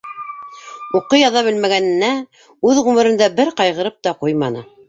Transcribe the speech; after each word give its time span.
Уҡый- 0.99 1.21
яҙа 1.23 1.43
белмәгәненә 1.49 2.11
үҙ 2.71 2.83
ғүмерендә 2.89 3.31
бер 3.41 3.55
ҡайғырып 3.63 4.01
та 4.09 4.19
ҡуйманы. 4.27 4.69